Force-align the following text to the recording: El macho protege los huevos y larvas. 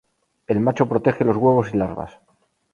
El 0.47 0.59
macho 0.61 0.89
protege 0.89 1.23
los 1.25 1.37
huevos 1.37 1.75
y 1.75 1.77
larvas. 1.77 2.17